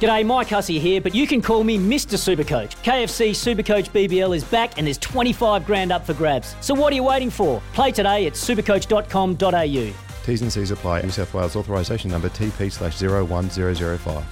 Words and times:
G'day, 0.00 0.26
Mike 0.26 0.48
Hussey 0.48 0.78
here, 0.78 1.00
but 1.00 1.14
you 1.14 1.26
can 1.26 1.40
call 1.40 1.64
me 1.64 1.78
Mr. 1.78 2.18
Supercoach. 2.18 2.76
KFC 2.82 3.30
Supercoach 3.30 3.88
BBL 3.90 4.36
is 4.36 4.44
back 4.44 4.76
and 4.76 4.86
there's 4.86 4.98
25 4.98 5.64
grand 5.64 5.90
up 5.90 6.04
for 6.04 6.12
grabs. 6.12 6.54
So 6.60 6.74
what 6.74 6.92
are 6.92 6.96
you 6.96 7.02
waiting 7.02 7.30
for? 7.30 7.62
Play 7.72 7.92
today 7.92 8.26
at 8.26 8.34
supercoach.com.au. 8.34 9.94
T's 10.26 10.42
and 10.42 10.52
C's 10.52 10.70
apply. 10.70 11.00
New 11.00 11.10
South 11.10 11.32
Wales 11.32 11.56
authorisation 11.56 12.10
number 12.10 12.28
TP 12.28 12.70
slash 12.70 13.00
01005. 13.00 14.24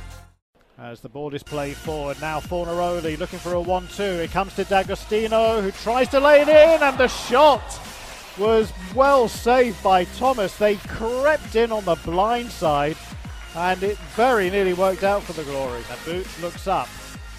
As 0.77 1.00
the 1.00 1.09
ball 1.09 1.34
is 1.34 1.42
played 1.42 1.77
forward, 1.77 2.20
now 2.20 2.41
Fornaroli 2.41 3.19
looking 3.19 3.38
for 3.38 3.55
a 3.55 3.61
1 3.61 3.88
2. 3.88 4.02
It 4.02 4.33
comes 4.33 4.55
to 4.56 4.64
D'Agostino 4.64 5.62
who 5.62 5.70
tries 5.70 6.08
to 6.11 6.20
lay 6.20 6.42
it 6.42 6.48
in, 6.48 6.83
and 6.83 6.98
the 6.98 7.08
shot 7.08 7.62
was 8.36 8.70
well 8.95 9.28
saved 9.28 9.83
by 9.83 10.05
Thomas. 10.05 10.58
They 10.58 10.77
crept 10.77 11.56
in 11.56 11.72
on 11.72 11.86
the 11.86 11.95
blind 12.05 12.50
side 12.50 12.98
and 13.56 13.82
it 13.82 13.96
very 14.16 14.50
nearly 14.50 14.74
worked 14.74 15.04
out 15.04 15.22
for 15.22 15.32
the 15.32 15.44
Glory. 15.44 15.82
And 15.90 16.04
Boots 16.04 16.42
looks 16.42 16.66
up. 16.66 16.88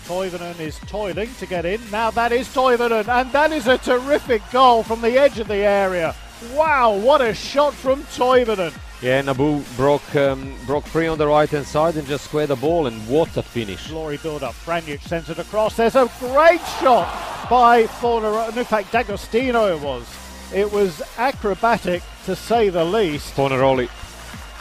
Toivonen 0.05 0.59
is 0.59 0.79
toiling 0.81 1.33
to 1.35 1.45
get 1.45 1.65
in. 1.65 1.81
Now 1.91 2.11
that 2.11 2.31
is 2.31 2.47
Toivonen, 2.49 3.07
and 3.07 3.31
that 3.31 3.51
is 3.51 3.67
a 3.67 3.77
terrific 3.77 4.41
goal 4.51 4.83
from 4.83 5.01
the 5.01 5.17
edge 5.17 5.39
of 5.39 5.47
the 5.47 5.55
area. 5.55 6.15
Wow, 6.53 6.95
what 6.95 7.21
a 7.21 7.33
shot 7.33 7.73
from 7.73 8.03
Toivonen. 8.03 8.73
Yeah, 9.01 9.21
Nabbout 9.21 9.65
broke 9.75 10.15
um, 10.15 10.55
broke 10.65 10.85
free 10.85 11.07
on 11.07 11.17
the 11.17 11.27
right 11.27 11.49
hand 11.49 11.65
side 11.65 11.95
and 11.95 12.07
just 12.07 12.25
squared 12.25 12.49
the 12.49 12.55
ball, 12.55 12.87
and 12.87 13.07
what 13.07 13.35
a 13.35 13.43
finish! 13.43 13.87
Glory 13.87 14.17
build 14.17 14.43
up. 14.43 14.53
Franjic 14.53 15.01
sends 15.01 15.29
it 15.29 15.39
across. 15.39 15.75
There's 15.75 15.95
a 15.95 16.09
great 16.19 16.61
shot 16.79 17.47
by 17.49 17.87
Forner. 17.87 18.57
In 18.57 18.63
fact, 18.63 18.91
D'Agostino 18.91 19.75
it 19.75 19.81
was. 19.81 20.07
It 20.53 20.71
was 20.71 21.01
acrobatic 21.17 22.03
to 22.25 22.35
say 22.35 22.69
the 22.69 22.85
least. 22.85 23.35
Fornaroli 23.35 23.89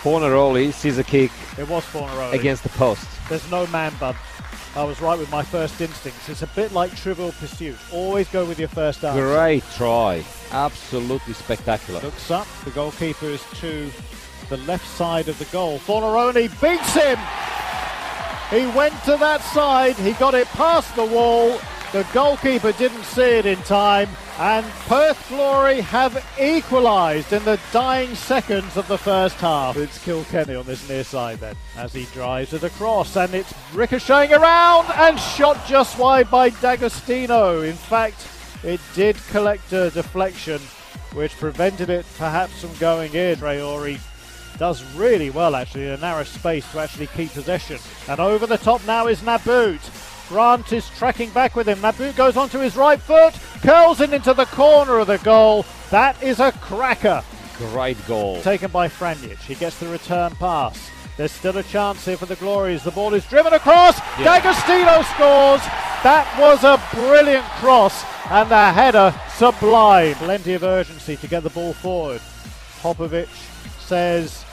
Fornaroli 0.04 0.70
sees 0.70 0.98
a 0.98 1.02
kick. 1.02 1.32
It 1.58 1.66
was 1.66 1.82
Fornaroli. 1.86 2.34
Against 2.34 2.62
the 2.62 2.68
post. 2.68 3.08
There's 3.30 3.50
no 3.50 3.66
man 3.68 3.90
bud. 3.98 4.14
I 4.76 4.84
was 4.84 5.00
right 5.00 5.18
with 5.18 5.30
my 5.30 5.42
first 5.42 5.80
instincts. 5.80 6.28
It's 6.28 6.42
a 6.42 6.46
bit 6.48 6.72
like 6.72 6.94
Trivial 6.94 7.32
Pursuit. 7.32 7.78
Always 7.90 8.28
go 8.28 8.44
with 8.44 8.58
your 8.58 8.68
first 8.68 9.02
answer. 9.02 9.22
Great 9.22 9.64
try. 9.74 10.22
Absolutely 10.52 11.32
spectacular. 11.32 12.00
Looks 12.00 12.30
up. 12.30 12.46
The 12.66 12.70
goalkeeper 12.72 13.24
is 13.24 13.42
to 13.60 13.90
the 14.50 14.58
left 14.58 14.86
side 14.86 15.28
of 15.28 15.38
the 15.38 15.46
goal. 15.46 15.78
Fornaroli 15.78 16.48
beats 16.60 16.92
him. 16.92 17.18
He 18.50 18.66
went 18.76 18.92
to 19.04 19.16
that 19.16 19.40
side. 19.54 19.96
He 19.96 20.12
got 20.12 20.34
it 20.34 20.48
past 20.48 20.94
the 20.96 21.04
wall. 21.06 21.58
The 21.94 22.04
goalkeeper 22.12 22.72
didn't 22.72 23.04
see 23.04 23.22
it 23.22 23.46
in 23.46 23.58
time. 23.58 24.08
And 24.40 24.66
Perth 24.88 25.28
Glory 25.28 25.80
have 25.80 26.26
equalised 26.40 27.32
in 27.32 27.44
the 27.44 27.60
dying 27.70 28.16
seconds 28.16 28.76
of 28.76 28.88
the 28.88 28.98
first 28.98 29.36
half. 29.36 29.76
It's 29.76 30.04
Kilkenny 30.04 30.56
on 30.56 30.66
this 30.66 30.88
near 30.88 31.04
side 31.04 31.38
then 31.38 31.54
as 31.76 31.92
he 31.92 32.06
drives 32.06 32.52
it 32.52 32.64
across 32.64 33.14
and 33.14 33.32
it's 33.32 33.54
ricocheting 33.72 34.34
around 34.34 34.90
and 34.96 35.20
shot 35.20 35.64
just 35.68 35.96
wide 35.96 36.28
by 36.32 36.48
D'Agostino. 36.48 37.62
In 37.62 37.74
fact, 37.76 38.26
it 38.64 38.80
did 38.96 39.14
collect 39.28 39.72
a 39.72 39.90
deflection 39.90 40.60
which 41.12 41.38
prevented 41.38 41.90
it 41.90 42.06
perhaps 42.18 42.60
from 42.60 42.74
going 42.80 43.14
in. 43.14 43.36
Traore 43.36 44.00
does 44.58 44.82
really 44.96 45.30
well 45.30 45.54
actually 45.54 45.84
in 45.84 45.90
a 45.90 45.96
narrow 45.98 46.24
space 46.24 46.68
to 46.72 46.80
actually 46.80 47.06
keep 47.06 47.30
possession. 47.30 47.78
And 48.08 48.18
over 48.18 48.48
the 48.48 48.58
top 48.58 48.84
now 48.84 49.06
is 49.06 49.22
Nabbout. 49.22 49.78
Grant 50.28 50.72
is 50.72 50.88
tracking 50.90 51.30
back 51.30 51.54
with 51.54 51.68
him. 51.68 51.80
Nabbout 51.80 52.16
goes 52.16 52.36
onto 52.36 52.58
his 52.58 52.76
right 52.76 53.00
foot, 53.00 53.34
curls 53.62 54.00
it 54.00 54.12
into 54.12 54.34
the 54.34 54.46
corner 54.46 54.98
of 54.98 55.06
the 55.06 55.18
goal. 55.18 55.64
That 55.90 56.20
is 56.22 56.40
a 56.40 56.52
cracker. 56.52 57.22
Great 57.58 58.04
goal. 58.06 58.40
Taken 58.42 58.70
by 58.70 58.88
Franjic. 58.88 59.38
He 59.38 59.54
gets 59.54 59.78
the 59.78 59.88
return 59.88 60.34
pass. 60.36 60.90
There's 61.16 61.30
still 61.30 61.56
a 61.56 61.62
chance 61.62 62.04
here 62.04 62.16
for 62.16 62.26
the 62.26 62.34
Glories. 62.36 62.82
The 62.82 62.90
ball 62.90 63.14
is 63.14 63.24
driven 63.26 63.52
across. 63.52 63.98
Yeah. 64.18 64.40
D'Agostino 64.40 65.02
scores. 65.14 65.62
That 66.02 66.26
was 66.38 66.64
a 66.64 66.82
brilliant 66.92 67.44
cross 67.60 68.04
and 68.30 68.50
the 68.50 68.72
header 68.72 69.14
sublime. 69.36 70.14
Plenty 70.16 70.54
of 70.54 70.64
urgency 70.64 71.16
to 71.16 71.28
get 71.28 71.44
the 71.44 71.50
ball 71.50 71.72
forward. 71.72 72.20
Popovic 72.80 73.28
says, 73.78 74.44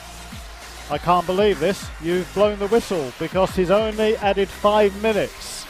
I 0.90 0.98
can't 0.98 1.26
believe 1.26 1.60
this. 1.60 1.88
You've 2.02 2.34
blown 2.34 2.60
the 2.60 2.68
whistle 2.68 3.14
because 3.20 3.56
he's 3.56 3.72
only 3.72 4.16
added 4.18 4.50
five 4.50 5.00
minutes. 5.02 5.66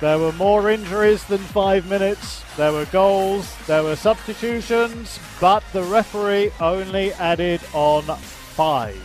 There 0.00 0.18
were 0.18 0.32
more 0.32 0.68
injuries 0.68 1.24
than 1.24 1.38
five 1.38 1.88
minutes. 1.88 2.42
There 2.56 2.72
were 2.72 2.86
goals. 2.86 3.54
There 3.66 3.84
were 3.84 3.94
substitutions. 3.94 5.20
But 5.40 5.62
the 5.72 5.84
referee 5.84 6.50
only 6.60 7.12
added 7.12 7.60
on 7.72 8.02
five. 8.02 9.00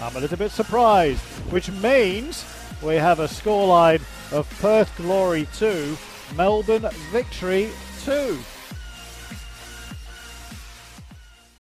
I'm 0.00 0.14
a 0.14 0.20
little 0.20 0.38
bit 0.38 0.52
surprised, 0.52 1.20
which 1.50 1.70
means 1.72 2.44
we 2.80 2.94
have 2.94 3.18
a 3.18 3.26
scoreline 3.26 4.02
of 4.32 4.48
Perth 4.60 4.96
Glory 4.96 5.48
2, 5.56 5.98
Melbourne 6.36 6.88
Victory 7.10 7.70
2. 8.04 8.38